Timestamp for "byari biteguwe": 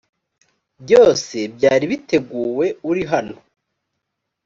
1.55-2.65